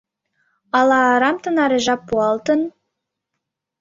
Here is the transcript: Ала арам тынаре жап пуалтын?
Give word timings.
Ала 0.77 0.99
арам 1.13 1.37
тынаре 1.43 1.79
жап 1.85 2.01
пуалтын? 2.07 2.61